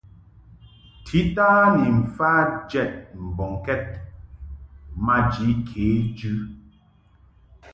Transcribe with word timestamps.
Tita 1.05 1.47
ni 1.77 1.87
mfa 2.01 2.31
jɛd 2.69 2.91
mbɔŋkɛd 3.25 3.83
maji 5.05 5.47
kejɨ. 5.67 6.31